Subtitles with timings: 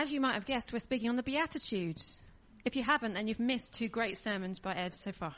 [0.00, 2.20] As you might have guessed, we're speaking on the Beatitudes.
[2.64, 5.34] If you haven't, then you've missed two great sermons by Ed so far.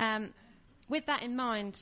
[0.00, 0.34] Um,
[0.88, 1.78] with that in mind,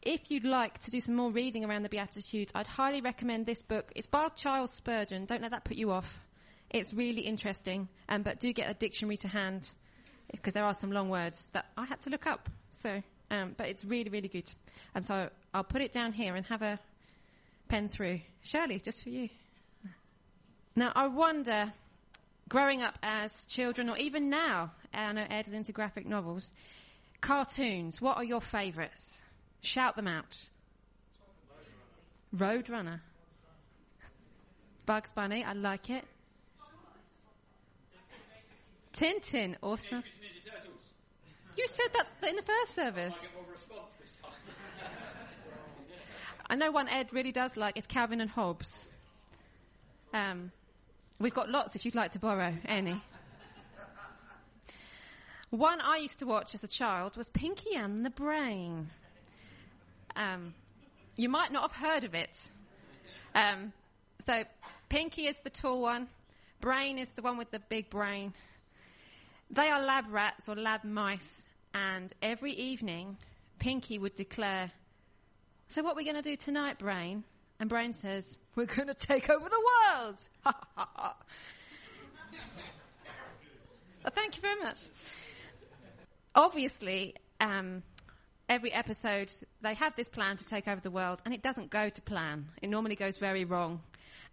[0.00, 3.62] if you'd like to do some more reading around the Beatitudes, I'd highly recommend this
[3.62, 3.90] book.
[3.96, 5.24] It's by Charles Spurgeon.
[5.24, 6.20] Don't let that put you off.
[6.70, 9.68] It's really interesting, um, but do get a dictionary to hand
[10.30, 12.48] because there are some long words that I had to look up.
[12.70, 13.02] So,
[13.32, 14.48] um, but it's really, really good.
[14.94, 16.78] And um, so I'll put it down here and have a
[17.66, 18.20] pen through.
[18.44, 19.30] Shirley, just for you.
[20.78, 21.72] Now, I wonder,
[22.48, 26.48] growing up as children, or even now, I know Ed is into graphic novels,
[27.20, 29.20] cartoons, what are your favourites?
[29.60, 30.36] Shout them out.
[32.32, 33.00] Roadrunner.
[34.86, 36.04] Bugs Bunny, I like it.
[38.92, 40.04] Tintin, awesome.
[41.56, 43.16] You said that in the first service.
[46.48, 48.86] I know one Ed really does like is Calvin and Hobbes.
[50.14, 50.52] Um,
[51.18, 53.00] we've got lots if you'd like to borrow any.
[55.50, 58.90] One I used to watch as a child was Pinky and the Brain.
[60.14, 60.54] Um,
[61.16, 62.38] you might not have heard of it.
[63.34, 63.72] Um,
[64.26, 64.44] so
[64.88, 66.08] Pinky is the tall one.
[66.60, 68.34] Brain is the one with the big brain.
[69.50, 73.16] They are lab rats or lab mice, and every evening,
[73.58, 74.70] Pinky would declare,
[75.68, 77.24] So, what are we going to do tonight, Brain?
[77.60, 79.62] And Brain says, We're going to take over the
[79.94, 80.20] world.
[84.14, 84.78] thank you very much.
[86.34, 87.82] Obviously, um,
[88.48, 91.88] every episode, they have this plan to take over the world, and it doesn't go
[91.88, 92.46] to plan.
[92.62, 93.80] It normally goes very wrong.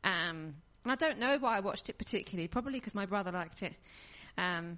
[0.04, 3.64] Um, and I don't know why I watched it particularly, probably because my brother liked
[3.64, 3.74] it.
[4.38, 4.78] Um,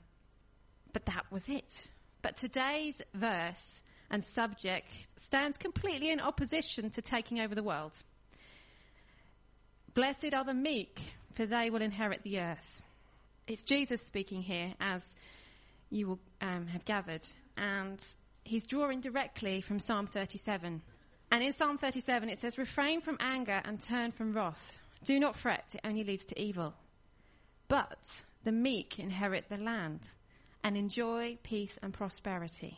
[0.93, 1.89] but that was it.
[2.21, 7.93] But today's verse and subject stands completely in opposition to taking over the world.
[9.97, 11.01] Blessed are the meek,
[11.33, 12.83] for they will inherit the earth.
[13.47, 15.15] It's Jesus speaking here, as
[15.89, 17.25] you will um, have gathered,
[17.57, 17.99] and
[18.43, 20.83] he's drawing directly from Psalm 37.
[21.31, 24.77] And in Psalm 37, it says, Refrain from anger and turn from wrath.
[25.03, 26.75] Do not fret, it only leads to evil.
[27.67, 27.97] But
[28.43, 30.09] the meek inherit the land
[30.63, 32.77] and enjoy peace and prosperity.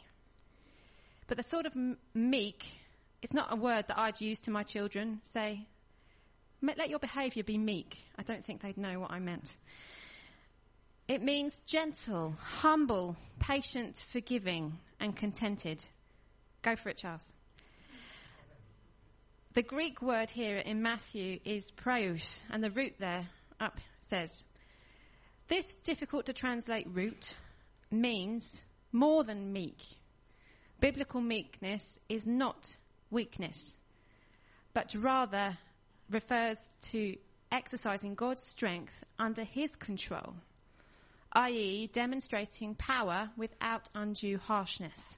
[1.28, 1.76] But the sort of
[2.14, 2.64] meek,
[3.22, 5.20] it's not a word that I'd use to my children.
[5.24, 5.68] Say,
[6.62, 7.98] let your behaviour be meek.
[8.18, 9.56] I don't think they'd know what I meant.
[11.08, 15.84] It means gentle, humble, patient, forgiving, and contented.
[16.62, 17.34] Go for it, Charles.
[19.54, 23.28] The Greek word here in Matthew is praus, and the root there
[23.60, 24.46] up says,
[25.48, 27.36] This difficult to translate root
[27.90, 29.82] means more than meek.
[30.80, 32.76] Biblical meekness is not
[33.10, 33.76] weakness,
[34.74, 35.58] but rather
[36.10, 37.16] refers to
[37.52, 40.36] exercising God's strength under His control,
[41.34, 45.18] i.e., demonstrating power without undue harshness.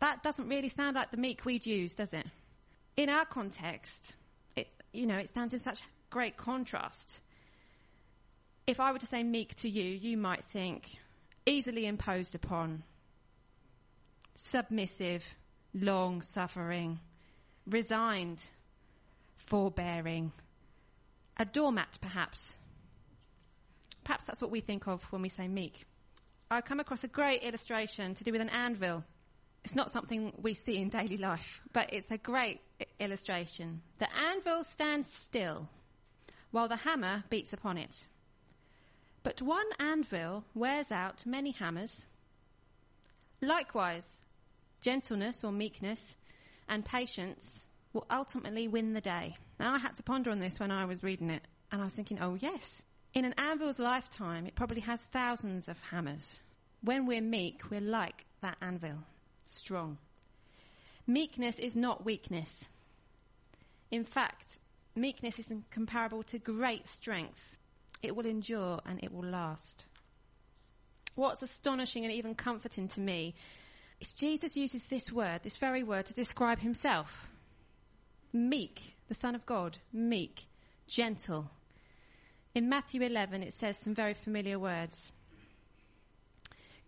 [0.00, 2.26] That doesn't really sound like the meek we'd use, does it?
[2.96, 4.16] In our context,
[4.56, 7.20] it, you know, it stands in such great contrast.
[8.66, 10.88] If I were to say meek to you, you might think,
[11.46, 12.82] easily imposed upon,
[14.36, 15.24] submissive,
[15.74, 17.00] long suffering,
[17.66, 18.42] resigned,
[19.52, 20.32] forbearing,
[21.36, 22.56] a doormat perhaps.
[24.02, 25.84] Perhaps that's what we think of when we say meek.
[26.50, 29.04] I come across a great illustration to do with an anvil.
[29.62, 32.62] It's not something we see in daily life, but it's a great
[32.98, 33.82] illustration.
[33.98, 35.68] The anvil stands still
[36.50, 38.06] while the hammer beats upon it.
[39.22, 42.06] But one anvil wears out many hammers.
[43.42, 44.24] Likewise,
[44.80, 46.16] gentleness or meekness
[46.70, 49.36] and patience will ultimately win the day.
[49.58, 51.94] Now, I had to ponder on this when I was reading it, and I was
[51.94, 52.82] thinking, oh, yes.
[53.14, 56.40] In an anvil's lifetime, it probably has thousands of hammers.
[56.82, 58.98] When we're meek, we're like that anvil,
[59.48, 59.98] strong.
[61.06, 62.64] Meekness is not weakness.
[63.90, 64.58] In fact,
[64.94, 67.58] meekness is comparable to great strength
[68.02, 69.84] it will endure and it will last.
[71.14, 73.34] What's astonishing and even comforting to me
[74.00, 77.28] is Jesus uses this word, this very word, to describe himself.
[78.32, 80.46] Meek, the Son of God, meek,
[80.86, 81.50] gentle.
[82.54, 85.12] In Matthew 11, it says some very familiar words.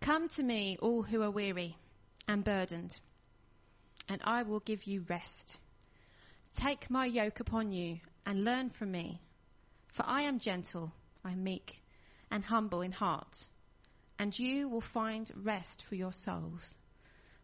[0.01, 1.77] Come to me, all who are weary
[2.27, 2.99] and burdened,
[4.09, 5.59] and I will give you rest.
[6.53, 9.21] Take my yoke upon you and learn from me,
[9.87, 10.91] for I am gentle
[11.23, 11.81] I am meek
[12.29, 13.45] and humble in heart,
[14.19, 16.77] and you will find rest for your souls.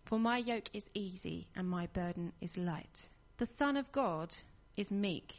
[0.05, 3.07] For my yoke is easy and my burden is light.
[3.41, 4.35] The Son of God
[4.77, 5.33] is meek.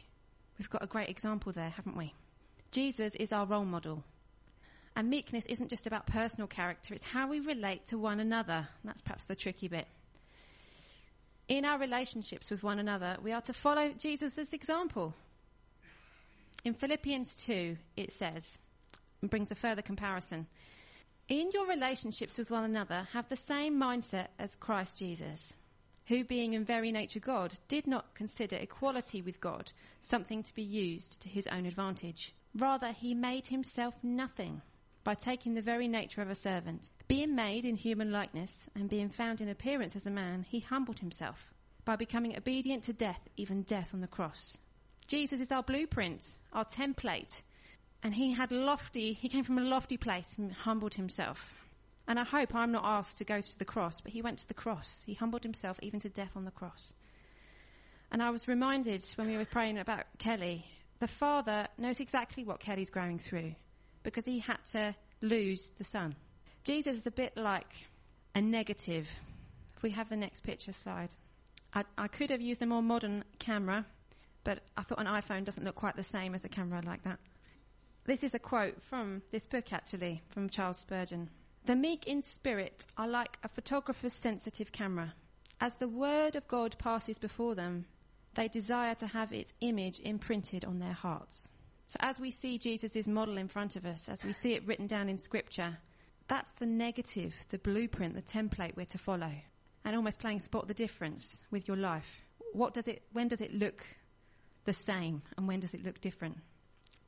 [0.59, 2.13] We've got a great example there, haven't we?
[2.69, 4.03] Jesus is our role model.
[4.93, 8.67] And meekness isn't just about personal character, it's how we relate to one another.
[8.83, 9.87] That's perhaps the tricky bit.
[11.47, 15.13] In our relationships with one another, we are to follow Jesus' example.
[16.65, 18.57] In Philippians 2, it says,
[19.21, 20.47] and brings a further comparison.
[21.29, 25.53] In your relationships with one another, have the same mindset as Christ Jesus,
[26.07, 29.71] who, being in very nature God, did not consider equality with God
[30.01, 32.33] something to be used to his own advantage.
[32.55, 34.61] Rather, he made himself nothing
[35.03, 36.89] by taking the very nature of a servant.
[37.07, 40.99] Being made in human likeness and being found in appearance as a man, he humbled
[40.99, 41.53] himself
[41.85, 44.57] by becoming obedient to death, even death on the cross.
[45.07, 47.43] Jesus is our blueprint, our template,
[48.01, 51.62] and he had lofty, he came from a lofty place and humbled himself.
[52.07, 54.47] And I hope I'm not asked to go to the cross, but he went to
[54.47, 55.03] the cross.
[55.05, 56.93] He humbled himself even to death on the cross.
[58.11, 60.65] And I was reminded when we were praying about Kelly,
[60.99, 63.55] the father knows exactly what Kelly's going through
[64.03, 66.15] because he had to lose the son.
[66.63, 67.73] Jesus is a bit like
[68.35, 69.09] a negative.
[69.75, 71.13] If we have the next picture slide.
[71.73, 73.85] I, I could have used a more modern camera,
[74.43, 77.19] but I thought an iPhone doesn't look quite the same as a camera like that.
[78.05, 81.29] This is a quote from this book, actually, from Charles Spurgeon.
[81.65, 85.13] The meek in spirit are like a photographer's sensitive camera.
[85.61, 87.85] As the word of God passes before them,
[88.35, 91.47] they desire to have its image imprinted on their hearts.
[91.87, 94.87] So as we see Jesus' model in front of us, as we see it written
[94.87, 95.77] down in scripture,
[96.27, 99.31] that's the negative, the blueprint, the template we're to follow.
[99.85, 102.25] And almost playing spot the difference with your life.
[102.51, 103.85] What does it, when does it look
[104.65, 106.39] the same and when does it look different?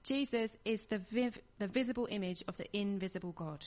[0.04, 3.66] Jesus is the, viv, the visible image of the invisible God.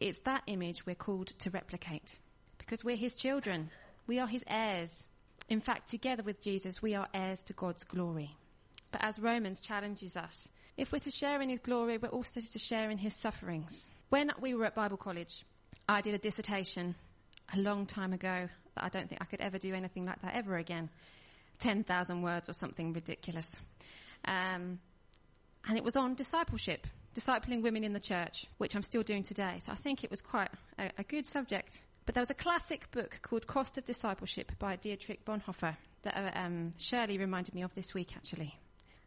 [0.00, 2.18] It's that image we're called to replicate
[2.58, 3.70] because we're his children.
[4.06, 5.04] We are his heirs.
[5.48, 8.36] In fact, together with Jesus, we are heirs to God's glory.
[8.90, 12.58] But as Romans challenges us, if we're to share in his glory, we're also to
[12.58, 13.88] share in his sufferings.
[14.08, 15.44] When we were at Bible college,
[15.88, 16.94] I did a dissertation
[17.52, 20.34] a long time ago that I don't think I could ever do anything like that
[20.34, 20.90] ever again.
[21.60, 23.54] 10,000 words or something ridiculous.
[24.24, 24.78] Um,
[25.66, 29.58] and it was on discipleship, discipling women in the church, which I'm still doing today.
[29.60, 31.80] So I think it was quite a, a good subject.
[32.06, 36.38] But there was a classic book called Cost of Discipleship by Dietrich Bonhoeffer that uh,
[36.38, 38.58] um, Shirley reminded me of this week, actually.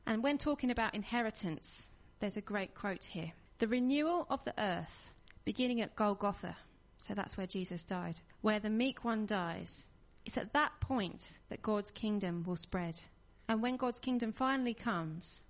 [0.07, 1.89] And when talking about inheritance,
[2.19, 3.31] there's a great quote here.
[3.59, 5.11] The renewal of the earth,
[5.45, 6.55] beginning at Golgotha,
[6.97, 9.87] so that's where Jesus died, where the meek one dies,
[10.25, 12.99] it's at that point that God's kingdom will spread.
[13.47, 15.41] And when God's kingdom finally comes,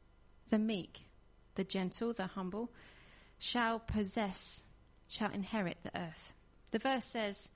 [0.50, 1.08] the meek,
[1.58, 2.72] the gentle, the humble,
[3.40, 4.64] shall possess,
[5.10, 6.34] shall inherit the earth.
[6.72, 7.50] The verse says,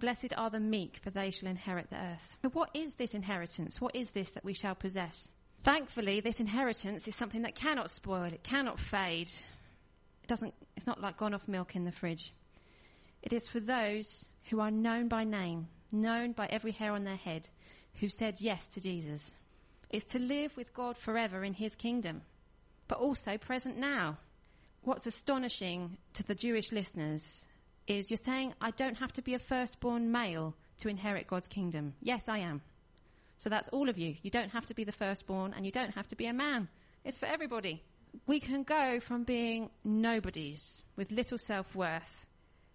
[0.00, 2.36] Blessed are the meek, for they shall inherit the earth.
[2.42, 3.80] So what is this inheritance?
[3.80, 5.28] What is this that we shall possess?
[5.62, 9.30] Thankfully, this inheritance is something that cannot spoil, it cannot fade.
[10.22, 12.34] It doesn't, it's not like gone off milk in the fridge.
[13.22, 17.16] It is for those who are known by name, known by every hair on their
[17.16, 17.48] head,
[18.00, 19.32] who said yes to Jesus.
[19.90, 22.22] It's to live with God forever in his kingdom,
[22.88, 24.18] but also present now.
[24.82, 27.44] What's astonishing to the Jewish listeners
[27.86, 31.94] is you're saying, I don't have to be a firstborn male to inherit God's kingdom.
[32.00, 32.62] Yes, I am.
[33.38, 34.16] So that's all of you.
[34.22, 36.68] You don't have to be the firstborn and you don't have to be a man.
[37.04, 37.82] It's for everybody.
[38.26, 42.26] We can go from being nobodies with little self worth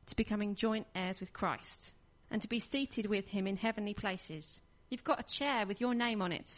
[0.08, 1.94] to becoming joint heirs with Christ
[2.30, 4.62] and to be seated with him in heavenly places.
[4.90, 6.50] You've got a chair with your name on it,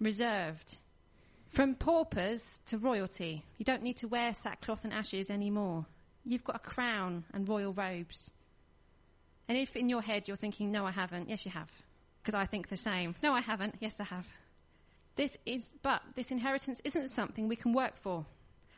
[0.00, 0.78] reserved.
[1.54, 5.86] From paupers to royalty, you don't need to wear sackcloth and ashes anymore.
[6.24, 8.30] You've got a crown and royal robes.
[9.48, 11.70] And if in your head you're thinking, no, I haven't, yes, you have
[12.24, 13.14] because I think the same.
[13.22, 13.76] No, I haven't.
[13.80, 14.26] Yes, I have.
[15.14, 18.24] This is, but this inheritance isn't something we can work for.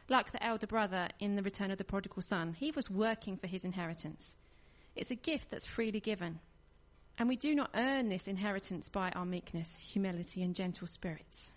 [0.09, 3.47] Like the elder brother in the return of the prodigal son, he was working for
[3.47, 4.35] his inheritance.
[4.97, 6.41] It's a gift that's freely given.
[7.19, 11.51] And we do not earn this inheritance by our meekness, humility, and gentle spirits.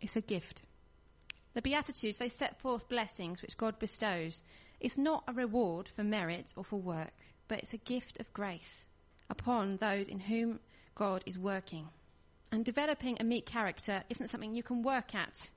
[0.00, 0.62] It's a gift.
[1.54, 4.42] The Beatitudes, they set forth blessings which God bestows.
[4.80, 7.12] It's not a reward for merit or for work,
[7.48, 8.86] but it's a gift of grace
[9.28, 10.60] upon those in whom
[10.94, 11.88] God is working.
[12.52, 15.50] And developing a meek character isn't something you can work at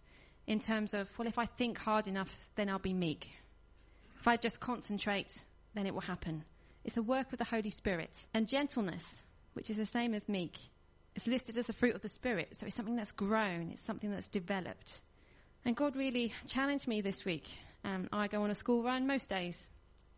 [0.48, 3.30] in terms of, well, if I think hard enough, then I'll be meek.
[4.20, 6.44] If I just concentrate, then it will happen.
[6.84, 8.20] It's the work of the Holy Spirit.
[8.34, 10.58] And gentleness, which is the same as meek,
[11.16, 12.50] is listed as a fruit of the Spirit.
[12.60, 15.02] So it's something that's grown, it's something that's developed.
[15.66, 17.48] And God really challenged me this week.
[17.84, 19.70] Um, I go on a school run most days.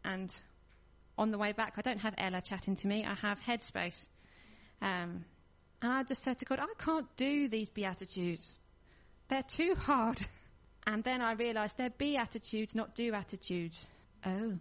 [0.04, 0.34] And
[1.18, 4.08] on the way back, I don't have Ella chatting to me, I have Headspace.
[4.82, 5.26] Um,
[5.82, 8.60] and I just said to God, I can't do these Beatitudes.
[9.30, 10.22] They're too hard.
[10.86, 13.88] And then I realised they're be attitudes, not do attitudes.
[14.26, 14.58] Oh.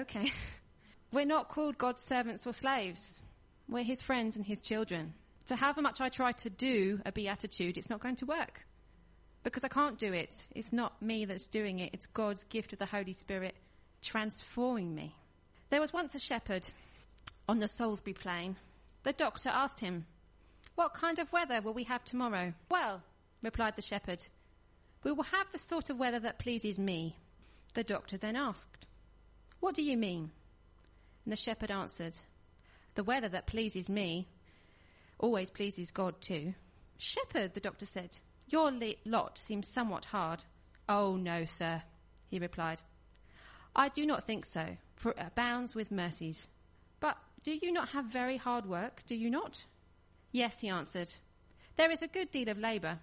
[0.00, 0.32] Okay.
[1.12, 3.20] We're not called God's servants or slaves.
[3.68, 5.14] We're his friends and his children.
[5.50, 8.64] So however much I try to do a beatitude, it's not going to work.
[9.42, 10.32] Because I can't do it.
[10.54, 11.90] It's not me that's doing it.
[11.92, 13.56] It's God's gift of the Holy Spirit
[14.00, 15.16] transforming me.
[15.70, 16.68] There was once a shepherd
[17.48, 18.54] on the Salisbury plain.
[19.02, 20.06] The doctor asked him,
[20.76, 22.54] What kind of weather will we have tomorrow?
[22.70, 23.02] Well,
[23.42, 24.24] replied the shepherd,
[25.02, 27.16] we will have the sort of weather that pleases me.
[27.74, 28.86] The doctor then asked,
[29.58, 30.30] What do you mean?
[31.24, 32.16] And the shepherd answered,
[32.94, 34.28] The weather that pleases me
[35.20, 36.54] always pleases God too.
[36.98, 38.10] Shepherd, the doctor said,
[38.48, 38.72] your
[39.04, 40.42] lot seems somewhat hard.
[40.88, 41.82] Oh, no, sir,
[42.26, 42.80] he replied.
[43.76, 46.48] I do not think so, for it abounds with mercies.
[46.98, 49.64] But do you not have very hard work, do you not?
[50.32, 51.12] Yes, he answered.
[51.76, 52.98] There is a good deal of labour,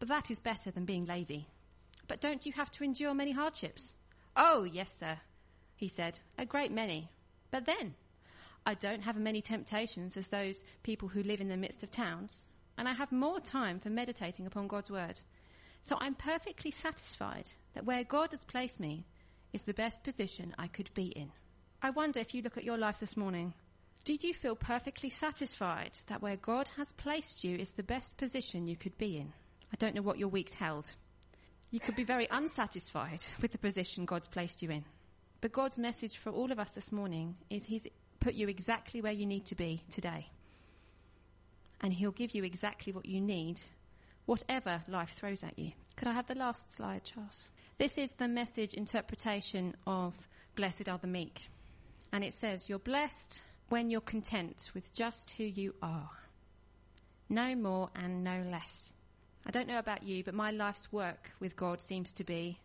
[0.00, 1.46] but that is better than being lazy.
[2.08, 3.94] But don't you have to endure many hardships?
[4.36, 5.18] Oh, yes, sir,
[5.76, 7.10] he said, a great many.
[7.52, 7.94] But then,
[8.66, 11.90] I don't have as many temptations as those people who live in the midst of
[11.90, 15.20] towns, and I have more time for meditating upon God's word.
[15.82, 19.06] So I'm perfectly satisfied that where God has placed me
[19.52, 21.30] is the best position I could be in.
[21.82, 23.54] I wonder if you look at your life this morning,
[24.04, 28.66] do you feel perfectly satisfied that where God has placed you is the best position
[28.66, 29.32] you could be in?
[29.72, 30.90] I don't know what your week's held.
[31.70, 34.84] You could be very unsatisfied with the position God's placed you in.
[35.40, 37.86] But God's message for all of us this morning is He's
[38.20, 40.28] put you exactly where you need to be today.
[41.80, 43.60] And He'll give you exactly what you need,
[44.26, 45.72] whatever life throws at you.
[45.96, 47.50] Could I have the last slide, Charles?
[47.78, 50.14] This is the message interpretation of
[50.54, 51.48] Blessed are the meek.
[52.12, 56.10] And it says, You're blessed when you're content with just who you are.
[57.28, 58.92] No more and no less.
[59.46, 62.58] I don't know about you, but my life's work with God seems to be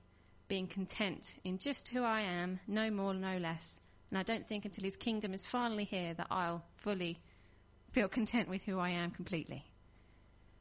[0.48, 3.80] being content in just who I am, no more, no less.
[4.10, 7.20] And I don't think until His kingdom is finally here that I'll fully
[7.92, 9.64] feel content with who I am completely.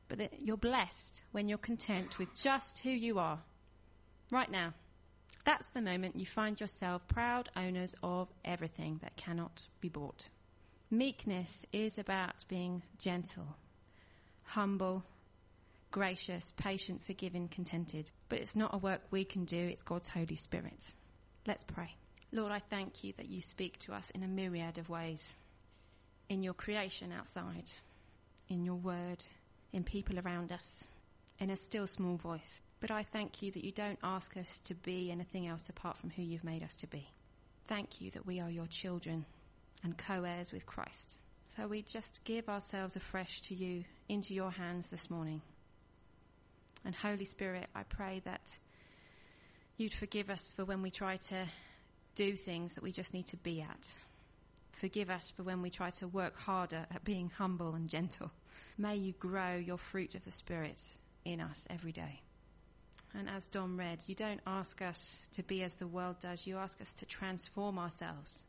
[0.09, 3.41] But that you're blessed when you're content with just who you are.
[4.31, 4.75] Right now.
[5.45, 10.25] That's the moment you find yourself proud owners of everything that cannot be bought.
[10.91, 13.57] Meekness is about being gentle,
[14.45, 15.05] humble,
[15.91, 18.11] gracious, patient, forgiving, contented.
[18.29, 20.93] But it's not a work we can do, it's God's Holy Spirit.
[21.47, 21.95] Let's pray.
[22.35, 25.37] Lord, I thank you that you speak to us in a myriad of ways.
[26.29, 27.71] In your creation outside,
[28.49, 29.23] in your word,
[29.73, 30.83] in people around us,
[31.39, 32.61] in a still small voice.
[32.81, 36.11] But I thank you that you don't ask us to be anything else apart from
[36.11, 37.09] who you've made us to be.
[37.69, 39.27] Thank you that we are your children
[39.85, 41.15] and co heirs with Christ.
[41.57, 45.41] So we just give ourselves afresh to you, into your hands this morning.
[46.85, 48.59] And Holy Spirit, I pray that
[49.77, 51.47] you'd forgive us for when we try to
[52.15, 53.89] do things that we just need to be at.
[54.73, 58.31] Forgive us for when we try to work harder at being humble and gentle.
[58.77, 60.81] May you grow your fruit of the Spirit
[61.25, 62.21] in us every day.
[63.17, 66.59] And as Dom read, you don't ask us to be as the world does, you
[66.59, 68.45] ask us to transform ourselves,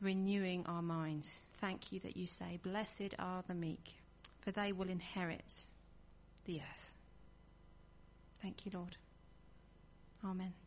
[0.00, 1.40] renewing our minds.
[1.60, 3.94] Thank you that you say, Blessed are the meek,
[4.40, 5.64] for they will inherit
[6.44, 6.90] the earth.
[8.42, 8.96] Thank you, Lord.
[10.24, 10.65] Amen.